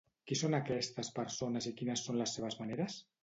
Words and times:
Qui 0.29 0.35
són 0.37 0.55
aquestes 0.59 1.11
persones 1.19 1.69
i 1.71 1.75
quines 1.83 2.05
són 2.09 2.19
les 2.23 2.35
seves 2.39 2.61
maneres? 2.63 2.99